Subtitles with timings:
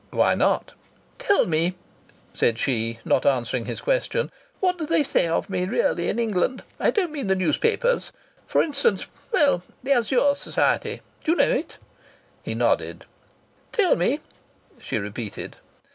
[0.09, 0.73] "Why not?"
[1.19, 1.75] "Tell me,"
[2.33, 6.63] said she, not answering his question, "what do they say of me, really, in England?
[6.79, 8.11] I don't mean the newspapers.
[8.47, 11.01] For instance, well the Azure Society.
[11.23, 11.77] Do you know it?"
[12.43, 13.05] He nodded.
[13.71, 14.21] "Tell me,"
[14.79, 15.57] she repeated.